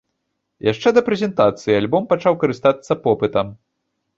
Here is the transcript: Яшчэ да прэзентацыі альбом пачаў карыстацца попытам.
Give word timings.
Яшчэ 0.67 0.93
да 0.95 1.03
прэзентацыі 1.09 1.77
альбом 1.81 2.09
пачаў 2.15 2.41
карыстацца 2.45 3.01
попытам. 3.05 3.57